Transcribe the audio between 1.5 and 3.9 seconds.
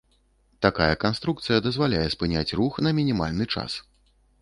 дазваляе спыняць рух на мінімальны час.